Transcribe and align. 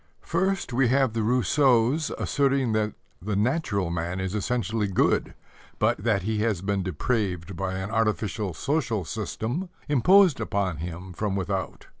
First, 0.23 0.73
we 0.73 0.87
have 0.87 1.13
the 1.13 1.21
Rousseaus 1.21 2.09
asserting 2.17 2.71
that 2.71 2.95
the 3.21 3.35
natural 3.35 3.91
man 3.91 4.19
is 4.19 4.33
essentially 4.33 4.87
good, 4.87 5.35
but 5.77 5.99
that 5.99 6.23
he 6.23 6.39
has 6.39 6.63
been 6.63 6.81
depraved 6.81 7.55
by 7.55 7.75
an 7.75 7.91
artificial 7.91 8.55
social 8.55 9.05
system 9.05 9.69
imposed 9.87 10.41
on 10.41 10.77
him 10.77 11.13
from 11.13 11.35
without. 11.35 11.85